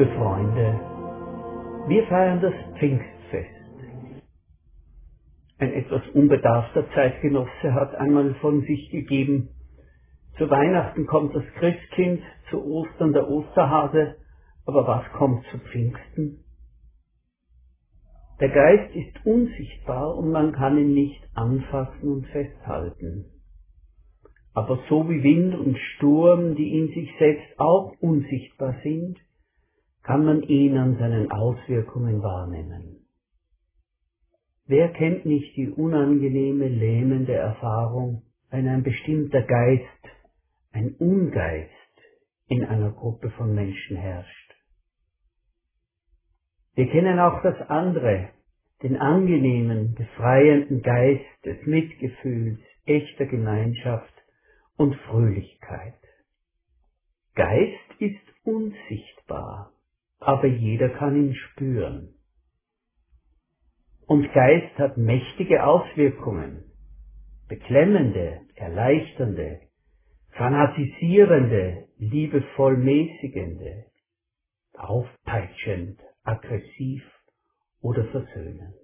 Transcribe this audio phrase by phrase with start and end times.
[0.00, 0.80] Liebe Freunde,
[1.88, 3.50] wir feiern das Pfingstfest.
[5.58, 9.50] Ein etwas unbedarfter Zeitgenosse hat einmal von sich gegeben,
[10.38, 14.16] zu Weihnachten kommt das Christkind, zu Ostern der Osterhase,
[14.64, 16.44] aber was kommt zu Pfingsten?
[18.40, 23.26] Der Geist ist unsichtbar und man kann ihn nicht anfassen und festhalten.
[24.54, 29.18] Aber so wie Wind und Sturm, die in sich selbst auch unsichtbar sind,
[30.10, 33.06] kann man ihn an seinen Auswirkungen wahrnehmen.
[34.66, 40.04] Wer kennt nicht die unangenehme, lähmende Erfahrung, wenn ein bestimmter Geist,
[40.72, 41.70] ein Ungeist
[42.48, 44.52] in einer Gruppe von Menschen herrscht?
[46.74, 48.30] Wir kennen auch das andere,
[48.82, 54.14] den angenehmen, befreienden Geist des Mitgefühls, echter Gemeinschaft
[54.76, 56.00] und Fröhlichkeit.
[57.36, 59.70] Geist ist unsichtbar
[60.20, 62.14] aber jeder kann ihn spüren.
[64.06, 66.64] Und Geist hat mächtige Auswirkungen,
[67.48, 69.60] beklemmende, erleichternde,
[70.32, 73.86] fanatisierende, liebevoll mäßigende,
[74.74, 77.02] aufpeitschend, aggressiv
[77.80, 78.74] oder versöhnend.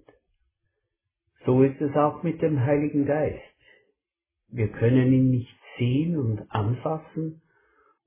[1.45, 3.41] So ist es auch mit dem Heiligen Geist.
[4.49, 7.41] Wir können ihn nicht sehen und anfassen,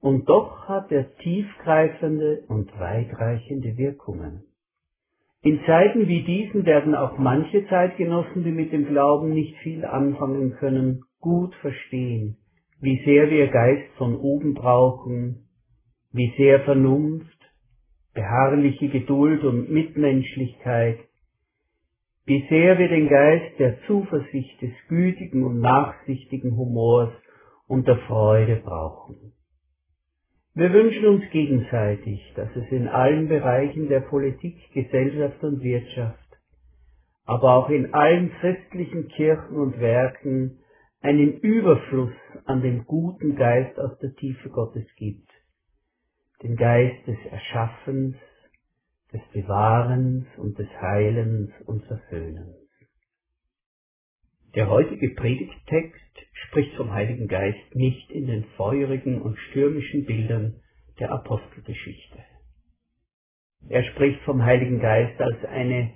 [0.01, 4.45] und doch hat er tiefgreifende und weitreichende Wirkungen.
[5.43, 10.55] In Zeiten wie diesen werden auch manche Zeitgenossen, die mit dem Glauben nicht viel anfangen
[10.57, 12.37] können, gut verstehen,
[12.81, 15.47] wie sehr wir Geist von oben brauchen,
[16.13, 17.39] wie sehr Vernunft,
[18.15, 20.99] beharrliche Geduld und Mitmenschlichkeit,
[22.27, 27.13] wie sehr wir den Geist der Zuversicht, des gütigen und nachsichtigen Humors
[27.67, 29.33] und der Freude brauchen.
[30.61, 36.37] Wir wünschen uns gegenseitig, dass es in allen Bereichen der Politik, Gesellschaft und Wirtschaft,
[37.25, 40.59] aber auch in allen christlichen Kirchen und Werken
[41.01, 42.13] einen Überfluss
[42.45, 45.31] an dem guten Geist aus der Tiefe Gottes gibt.
[46.43, 48.17] Den Geist des Erschaffens,
[49.15, 52.70] des Bewahrens und des Heilens und Versöhnens.
[54.55, 56.01] Der heutige Predigttext
[56.33, 60.57] spricht vom Heiligen Geist nicht in den feurigen und stürmischen Bildern
[60.99, 62.19] der Apostelgeschichte.
[63.69, 65.93] Er spricht vom Heiligen Geist als eine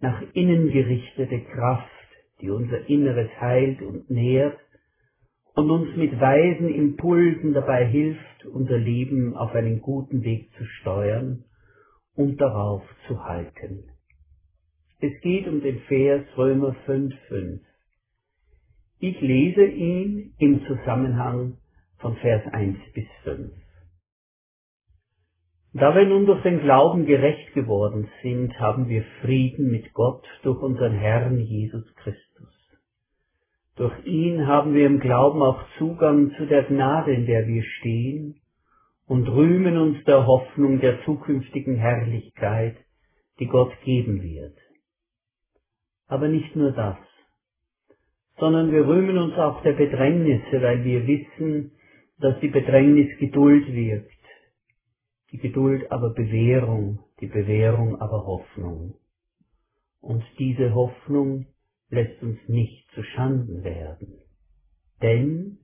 [0.00, 1.90] nach innen gerichtete Kraft,
[2.42, 4.58] die unser Inneres heilt und nährt
[5.54, 11.44] und uns mit weisen Impulsen dabei hilft, unser Leben auf einen guten Weg zu steuern
[12.14, 13.84] und darauf zu halten.
[15.00, 17.60] Es geht um den Vers Römer 5,5.
[18.98, 21.58] Ich lese ihn im Zusammenhang
[21.98, 23.52] von Vers 1 bis 5.
[25.74, 30.62] Da wir nun durch den Glauben gerecht geworden sind, haben wir Frieden mit Gott durch
[30.62, 32.48] unseren Herrn Jesus Christus.
[33.76, 38.40] Durch ihn haben wir im Glauben auch Zugang zu der Gnade, in der wir stehen,
[39.06, 42.78] und rühmen uns der Hoffnung der zukünftigen Herrlichkeit,
[43.40, 44.56] die Gott geben wird.
[46.08, 46.96] Aber nicht nur das
[48.38, 51.72] sondern wir rühmen uns auch der Bedrängnisse, weil wir wissen,
[52.18, 54.12] dass die Bedrängnis Geduld wirkt,
[55.32, 58.94] die Geduld aber Bewährung, die Bewährung aber Hoffnung.
[60.00, 61.46] Und diese Hoffnung
[61.90, 64.18] lässt uns nicht zu Schanden werden.
[65.02, 65.58] Denn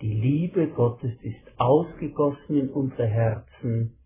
[0.00, 3.96] die Liebe Gottes ist ausgegossen in unsere Herzen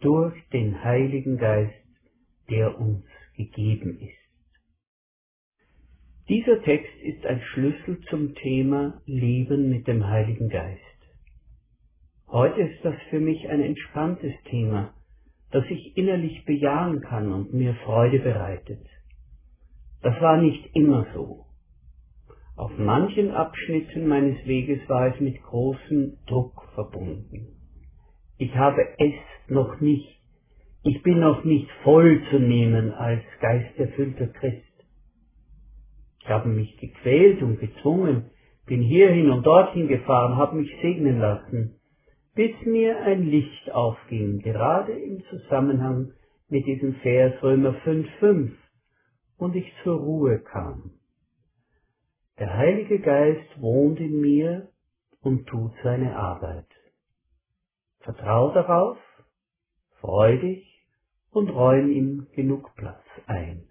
[0.00, 1.74] durch den Heiligen Geist,
[2.48, 3.04] der uns
[3.36, 4.25] gegeben ist.
[6.28, 10.80] Dieser Text ist ein Schlüssel zum Thema Leben mit dem Heiligen Geist.
[12.26, 14.92] Heute ist das für mich ein entspanntes Thema,
[15.52, 18.84] das ich innerlich bejahen kann und mir Freude bereitet.
[20.02, 21.44] Das war nicht immer so.
[22.56, 27.54] Auf manchen Abschnitten meines Weges war es mit großem Druck verbunden.
[28.36, 29.14] Ich habe es
[29.48, 30.20] noch nicht,
[30.82, 34.65] ich bin noch nicht voll zu nehmen als geisterfüllter Christ.
[36.26, 38.32] Ich habe mich gequält und gezwungen,
[38.66, 41.78] bin hierhin und dorthin gefahren, habe mich segnen lassen,
[42.34, 46.14] bis mir ein Licht aufging, gerade im Zusammenhang
[46.48, 48.50] mit diesem Vers Römer 5,5
[49.38, 50.94] und ich zur Ruhe kam.
[52.40, 54.66] Der Heilige Geist wohnt in mir
[55.20, 56.66] und tut seine Arbeit.
[58.00, 58.98] Vertrau darauf,
[60.00, 60.84] freu dich
[61.30, 63.68] und räum ihm genug Platz ein.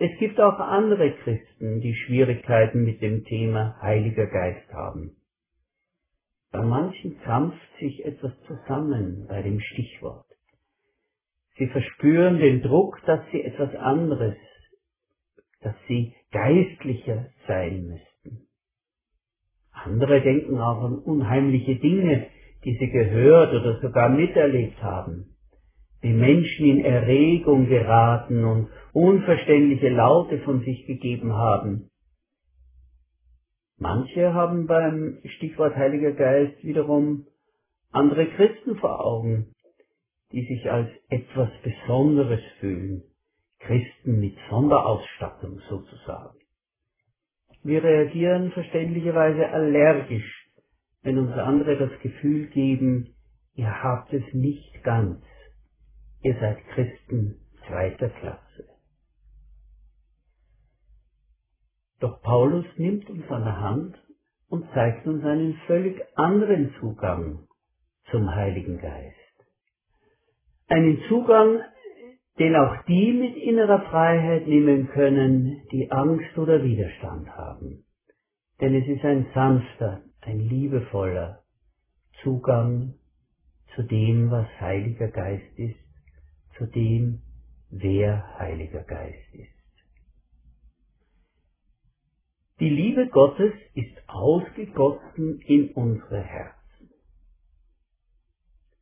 [0.00, 5.16] Es gibt auch andere Christen, die Schwierigkeiten mit dem Thema Heiliger Geist haben.
[6.52, 10.26] Bei manchen krampft sich etwas zusammen bei dem Stichwort.
[11.56, 14.36] Sie verspüren den Druck, dass sie etwas anderes,
[15.62, 18.46] dass sie geistlicher sein müssten.
[19.72, 22.28] Andere denken auch an unheimliche Dinge,
[22.64, 25.34] die sie gehört oder sogar miterlebt haben,
[26.00, 31.90] wie Menschen in Erregung geraten und unverständliche Laute von sich gegeben haben.
[33.78, 37.26] Manche haben beim Stichwort Heiliger Geist wiederum
[37.92, 39.54] andere Christen vor Augen,
[40.32, 43.02] die sich als etwas Besonderes fühlen,
[43.60, 46.38] Christen mit Sonderausstattung sozusagen.
[47.62, 50.48] Wir reagieren verständlicherweise allergisch,
[51.02, 53.14] wenn uns andere das Gefühl geben,
[53.54, 55.22] ihr habt es nicht ganz,
[56.22, 57.36] ihr seid Christen
[57.66, 58.68] zweiter Klasse.
[62.00, 63.96] Doch Paulus nimmt uns an der Hand
[64.48, 67.46] und zeigt uns einen völlig anderen Zugang
[68.10, 69.14] zum Heiligen Geist.
[70.68, 71.60] Einen Zugang,
[72.38, 77.84] den auch die mit innerer Freiheit nehmen können, die Angst oder Widerstand haben.
[78.60, 81.42] Denn es ist ein sanfter, ein liebevoller
[82.22, 82.94] Zugang
[83.74, 85.87] zu dem, was Heiliger Geist ist,
[86.58, 87.22] zu dem,
[87.70, 89.58] wer Heiliger Geist ist.
[92.60, 96.90] Die Liebe Gottes ist ausgegossen in unsere Herzen.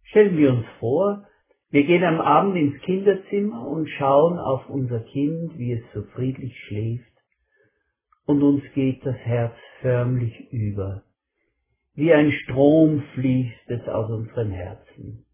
[0.05, 1.27] Stellen wir uns vor,
[1.71, 6.57] wir gehen am Abend ins Kinderzimmer und schauen auf unser Kind, wie es so friedlich
[6.67, 7.05] schläft,
[8.25, 11.03] und uns geht das Herz förmlich über.
[11.95, 15.27] Wie ein Strom fließt es aus unseren Herzen.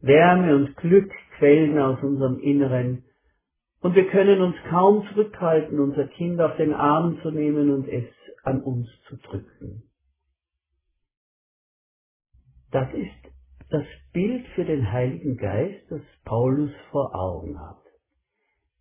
[0.00, 3.04] Wärme und Glück quellen aus unserem Inneren,
[3.80, 8.08] und wir können uns kaum zurückhalten, unser Kind auf den Arm zu nehmen und es
[8.42, 9.84] an uns zu drücken.
[12.72, 13.32] Das ist
[13.70, 17.82] das Bild für den Heiligen Geist, das Paulus vor Augen hat.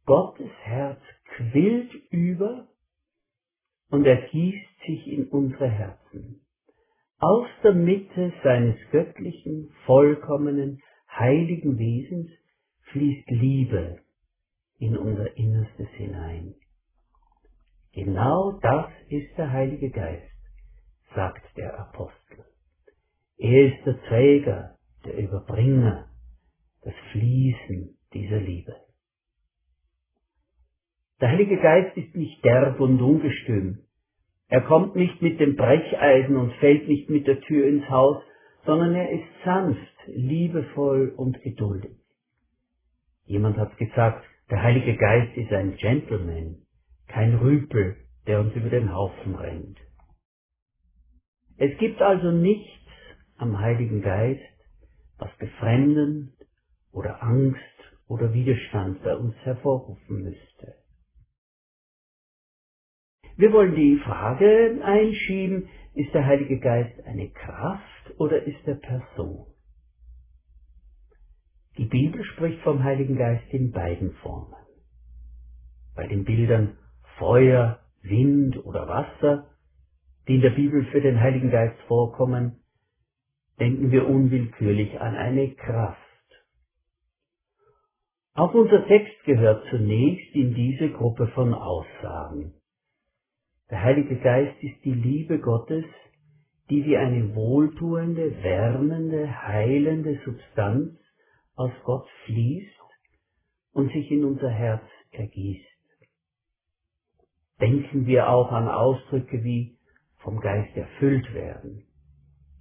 [0.06, 1.00] Gottes Herz
[1.36, 2.68] quillt über
[3.90, 6.42] und ergießt sich in unsere Herzen.
[7.20, 12.30] Aus der Mitte seines göttlichen, vollkommenen, heiligen Wesens
[12.92, 14.00] fließt Liebe
[14.80, 16.56] in unser Innerstes hinein.
[17.94, 20.32] Genau das ist der Heilige Geist,
[21.16, 22.46] sagt der Apostel.
[23.38, 26.08] Er ist der Träger der Überbringer,
[26.84, 28.76] das Fließen dieser Liebe.
[31.20, 33.80] Der Heilige Geist ist nicht derb und ungestüm.
[34.50, 38.24] Er kommt nicht mit dem Brecheisen und fällt nicht mit der Tür ins Haus,
[38.66, 41.98] sondern er ist sanft, liebevoll und geduldig.
[43.28, 46.58] Jemand hat gesagt, der Heilige Geist ist ein Gentleman,
[47.08, 49.80] kein Rüpel, der uns über den Haufen rennt.
[51.58, 52.72] Es gibt also nichts
[53.38, 54.42] am Heiligen Geist,
[55.18, 56.34] was Befremden
[56.94, 57.60] oder Angst
[58.08, 60.76] oder Widerstand bei uns hervorrufen müsste.
[63.38, 69.48] Wir wollen die Frage einschieben, ist der Heilige Geist eine Kraft oder ist er Person?
[71.78, 74.56] Die Bibel spricht vom Heiligen Geist in beiden Formen.
[75.96, 76.78] Bei den Bildern
[77.20, 79.50] Feuer, Wind oder Wasser,
[80.28, 82.58] die in der Bibel für den Heiligen Geist vorkommen,
[83.60, 86.02] denken wir unwillkürlich an eine Kraft.
[88.34, 92.54] Auch unser Text gehört zunächst in diese Gruppe von Aussagen.
[93.70, 95.86] Der Heilige Geist ist die Liebe Gottes,
[96.70, 100.98] die wie eine wohltuende, wärmende, heilende Substanz
[101.58, 102.80] aus Gott fließt
[103.74, 105.66] und sich in unser Herz ergießt.
[107.60, 109.78] Denken wir auch an Ausdrücke wie
[110.20, 111.84] vom Geist erfüllt werden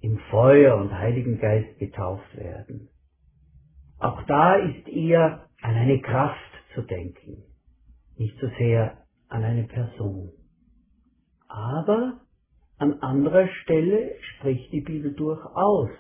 [0.00, 2.88] im Feuer und Heiligen Geist getauft werden.
[3.98, 7.42] Auch da ist eher an eine Kraft zu denken,
[8.16, 8.98] nicht so sehr
[9.28, 10.32] an eine Person.
[11.48, 12.20] Aber
[12.78, 15.90] an anderer Stelle spricht die Bibel durchaus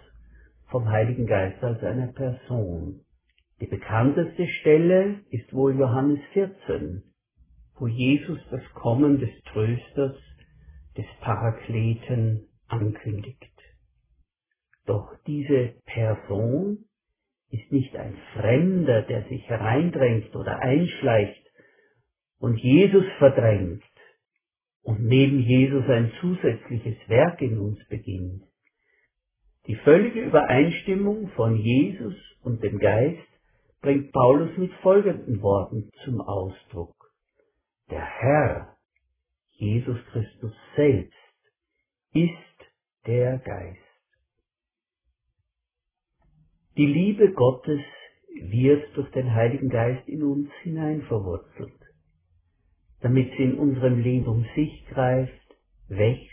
[0.68, 3.00] vom Heiligen Geist als einer Person.
[3.60, 7.02] Die bekannteste Stelle ist wohl Johannes 14,
[7.78, 10.16] wo Jesus das Kommen des Trösters,
[10.96, 13.52] des Parakleten ankündigt.
[14.86, 16.84] Doch diese Person
[17.50, 21.44] ist nicht ein Fremder, der sich hereindrängt oder einschleicht
[22.38, 23.82] und Jesus verdrängt
[24.82, 28.44] und neben Jesus ein zusätzliches Werk in uns beginnt.
[29.66, 33.26] Die völlige Übereinstimmung von Jesus und dem Geist
[33.82, 36.94] bringt Paulus mit folgenden Worten zum Ausdruck.
[37.90, 38.76] Der Herr,
[39.50, 41.12] Jesus Christus selbst,
[42.12, 42.32] ist
[43.06, 43.80] der Geist.
[46.76, 47.80] Die Liebe Gottes
[48.40, 51.80] wird durch den Heiligen Geist in uns hinein verwurzelt,
[53.00, 55.56] damit sie in unserem Leben um sich greift,
[55.88, 56.30] wächst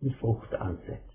[0.00, 1.11] und Frucht ansetzt.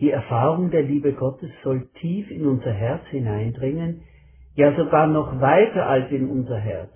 [0.00, 4.02] Die Erfahrung der Liebe Gottes soll tief in unser Herz hineindringen,
[4.54, 6.92] ja sogar noch weiter als in unser Herz.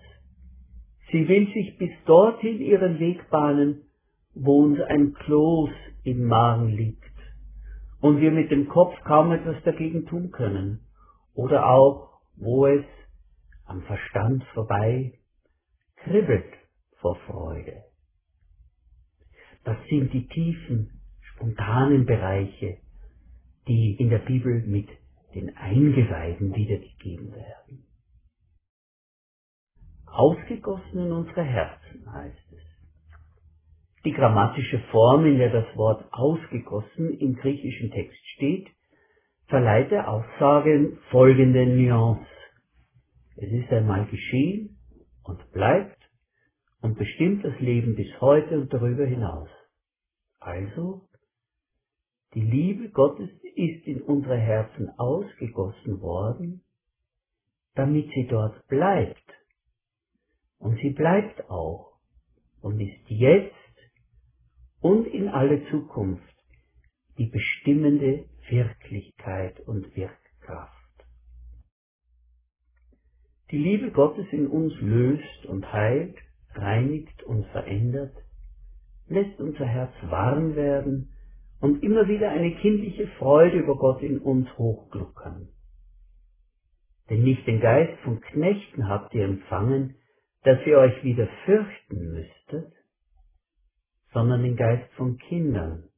[1.10, 3.82] Sie will sich bis dorthin ihren Weg bahnen,
[4.34, 5.70] wo uns ein Kloß
[6.04, 7.02] im Magen liegt
[8.00, 10.80] und wir mit dem Kopf kaum etwas dagegen tun können,
[11.34, 12.84] oder auch, wo es
[13.64, 15.12] am Verstand vorbei
[15.96, 16.52] kribbelt
[17.00, 17.84] vor Freude.
[19.64, 22.78] Das sind die tiefen, spontanen Bereiche,
[23.68, 24.88] die in der Bibel mit
[25.34, 27.84] den Eingeweiden wiedergegeben werden.
[30.06, 32.62] Ausgegossen in unsere Herzen heißt es.
[34.04, 38.68] Die grammatische Form, in der das Wort ausgegossen im griechischen Text steht,
[39.46, 42.26] verleiht der Aussage folgende Nuance.
[43.36, 44.76] Es ist einmal geschehen
[45.24, 45.98] und bleibt
[46.80, 49.48] und bestimmt das Leben bis heute und darüber hinaus.
[50.40, 51.08] Also
[52.34, 56.62] die Liebe Gottes ist in unsere Herzen ausgegossen worden,
[57.74, 59.18] damit sie dort bleibt.
[60.58, 61.98] Und sie bleibt auch
[62.62, 63.52] und ist jetzt
[64.80, 66.22] und in alle Zukunft
[67.18, 70.72] die bestimmende Wirklichkeit und Wirkkraft.
[73.50, 76.16] Die Liebe Gottes in uns löst und heilt,
[76.54, 78.16] reinigt und verändert,
[79.08, 81.11] lässt unser Herz warm werden
[81.62, 85.48] und immer wieder eine kindliche Freude über Gott in uns hochgluckern.
[87.08, 89.94] Denn nicht den Geist von Knechten habt ihr empfangen,
[90.42, 92.72] dass ihr euch wieder fürchten müsstet,
[94.12, 95.88] sondern den Geist von Kindern,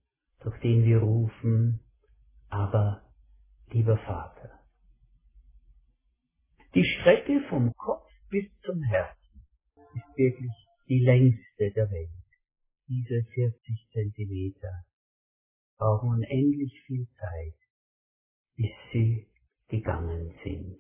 [0.42, 1.80] durch den wir rufen,
[2.50, 3.02] aber
[3.70, 4.50] lieber Vater.
[6.74, 9.40] Die Strecke vom Kopf bis zum Herzen
[9.94, 10.52] ist wirklich
[10.88, 12.10] die längste der Welt.
[12.86, 14.84] Diese 40 Zentimeter
[15.78, 17.54] brauchen unendlich viel Zeit,
[18.56, 19.26] bis sie
[19.68, 20.78] gegangen sind.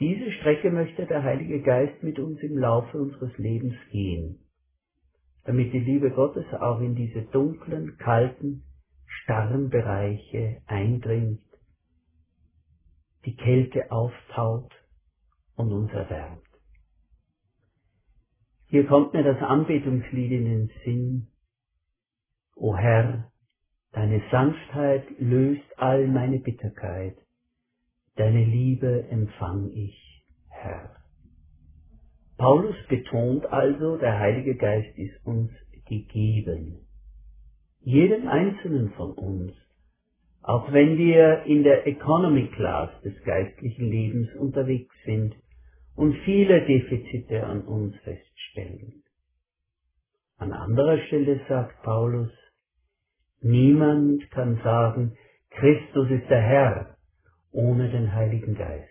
[0.00, 4.40] Diese Strecke möchte der Heilige Geist mit uns im Laufe unseres Lebens gehen,
[5.44, 8.64] damit die Liebe Gottes auch in diese dunklen, kalten,
[9.06, 11.42] starren Bereiche eindringt,
[13.24, 14.72] die Kälte auftaut
[15.56, 16.42] und uns erwärmt.
[18.66, 21.28] Hier kommt mir das Anbetungslied in den Sinn,
[22.56, 23.30] O Herr,
[23.92, 27.16] deine Sanftheit löst all meine Bitterkeit,
[28.16, 30.96] deine Liebe empfang ich, Herr.
[32.36, 35.50] Paulus betont also, der Heilige Geist ist uns
[35.86, 36.86] gegeben.
[37.80, 39.52] Jedem Einzelnen von uns,
[40.42, 45.34] auch wenn wir in der Economy Class des geistlichen Lebens unterwegs sind
[45.96, 49.02] und viele Defizite an uns feststellen.
[50.38, 52.30] An anderer Stelle sagt Paulus,
[53.46, 55.18] Niemand kann sagen,
[55.50, 56.96] Christus ist der Herr
[57.52, 58.88] ohne den Heiligen Geist.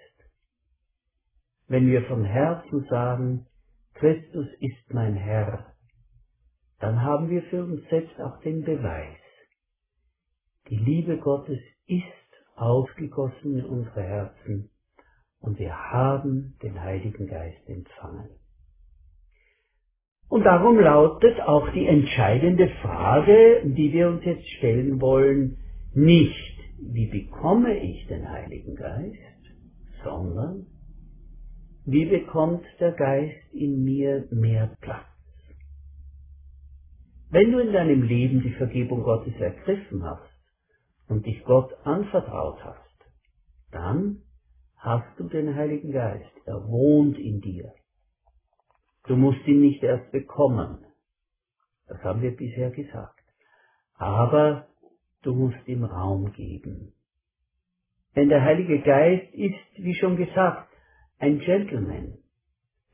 [1.67, 3.47] Wenn wir von Herzen sagen,
[3.95, 5.73] Christus ist mein Herr,
[6.79, 9.17] dann haben wir für uns selbst auch den Beweis.
[10.69, 12.03] Die Liebe Gottes ist
[12.55, 14.69] ausgegossen in unsere Herzen
[15.39, 18.29] und wir haben den Heiligen Geist empfangen.
[20.29, 25.57] Und darum lautet auch die entscheidende Frage, die wir uns jetzt stellen wollen,
[25.93, 29.17] nicht, wie bekomme ich den Heiligen Geist,
[30.03, 30.65] sondern
[31.85, 35.05] wie bekommt der Geist in mir mehr Platz?
[37.29, 40.29] Wenn du in deinem Leben die Vergebung Gottes ergriffen hast
[41.07, 42.79] und dich Gott anvertraut hast,
[43.71, 44.19] dann
[44.77, 47.73] hast du den Heiligen Geist, er wohnt in dir.
[49.05, 50.85] Du musst ihn nicht erst bekommen.
[51.87, 53.23] Das haben wir bisher gesagt.
[53.95, 54.67] Aber
[55.21, 56.93] du musst ihm Raum geben.
[58.15, 60.69] Denn der Heilige Geist ist, wie schon gesagt,
[61.19, 62.17] ein Gentleman.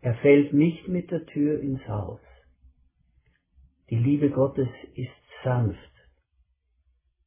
[0.02, 2.22] Er fällt nicht mit der Tür ins Haus.
[3.90, 5.10] Die Liebe Gottes ist
[5.44, 5.78] sanft.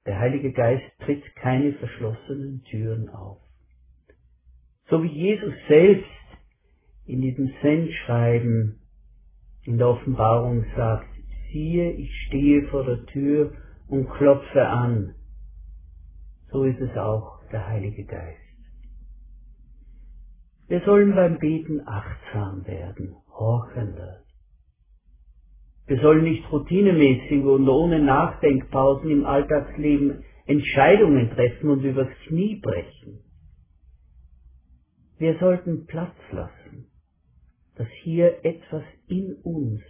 [0.06, 3.40] Der Heilige Geist tritt keine verschlossenen Türen auf.
[4.88, 6.10] So wie Jesus selbst
[7.06, 8.80] in diesem Sendschreiben
[9.64, 11.09] in der Offenbarung sagt,
[11.52, 13.52] siehe, ich stehe vor der Tür
[13.88, 15.14] und klopfe an.
[16.50, 18.38] So ist es auch der Heilige Geist.
[20.68, 24.23] Wir sollen beim Beten achtsam werden, horchender.
[25.87, 33.21] Wir sollen nicht routinemäßig und ohne Nachdenkpausen im Alltagsleben Entscheidungen treffen und übers Knie brechen.
[35.18, 36.87] Wir sollten Platz lassen,
[37.82, 39.82] dass hier etwas in uns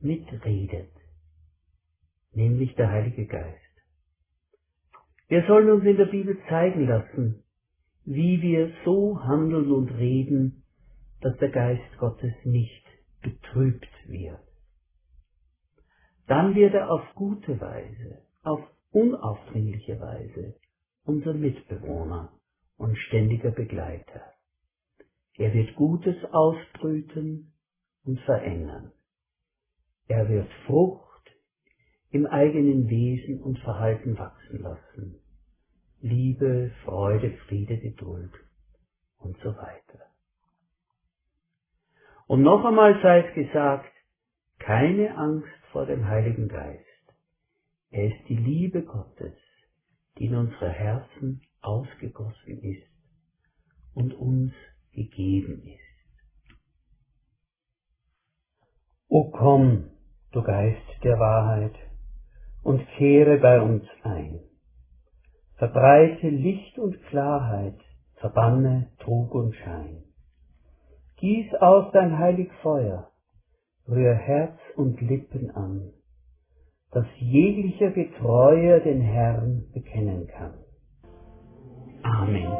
[0.00, 0.90] mitredet,
[2.32, 3.60] nämlich der Heilige Geist.
[5.28, 7.44] Wir sollen uns in der Bibel zeigen lassen,
[8.06, 10.62] wie wir so handeln und reden,
[11.20, 12.86] dass der Geist Gottes nicht
[13.20, 14.40] betrübt wird.
[16.28, 18.60] Dann wird er auf gute Weise, auf
[18.92, 20.54] unaufdringliche Weise
[21.04, 22.32] unser Mitbewohner
[22.78, 24.35] und ständiger Begleiter.
[25.38, 27.52] Er wird Gutes ausbrüten
[28.04, 28.92] und verändern.
[30.08, 31.30] Er wird Frucht
[32.10, 35.20] im eigenen Wesen und Verhalten wachsen lassen.
[36.00, 38.32] Liebe, Freude, Friede, Geduld
[39.18, 40.06] und so weiter.
[42.26, 43.92] Und noch einmal sei es gesagt,
[44.58, 46.84] keine Angst vor dem Heiligen Geist.
[47.90, 49.34] Er ist die Liebe Gottes,
[50.18, 52.88] die in unsere Herzen ausgegossen ist
[53.94, 54.52] und uns
[54.96, 55.86] gegeben ist.
[59.08, 59.90] O komm,
[60.32, 61.74] du Geist der Wahrheit,
[62.64, 64.40] und kehre bei uns ein.
[65.56, 67.78] Verbreite Licht und Klarheit,
[68.16, 70.02] verbanne Trug und Schein.
[71.18, 73.12] Gieß aus dein heilig Feuer,
[73.88, 75.92] rühr Herz und Lippen an,
[76.90, 80.54] dass jeglicher Getreuer den Herrn bekennen kann.
[82.02, 82.55] Amen.